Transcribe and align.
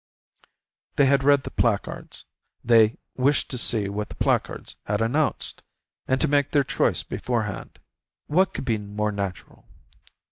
They 0.95 1.05
had 1.05 1.23
read 1.23 1.43
the 1.43 1.51
placards, 1.51 2.25
they 2.63 2.97
wished 3.15 3.51
to 3.51 3.57
see 3.59 3.87
what 3.87 4.09
the 4.09 4.15
placards 4.15 4.73
had 4.87 4.99
announced, 4.99 5.61
and 6.07 6.19
to 6.21 6.27
make 6.27 6.49
their 6.49 6.63
choice 6.63 7.03
beforehand. 7.03 7.77
What 8.25 8.51
could 8.55 8.65
be 8.65 8.79
more 8.79 9.11
natural? 9.11 9.67